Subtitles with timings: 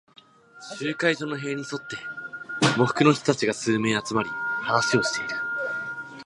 [0.79, 1.95] 集会所の塀に沿って、
[2.73, 5.35] 喪服の人たちが数名集まり、話をしている。